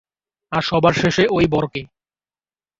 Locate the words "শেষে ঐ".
0.93-1.37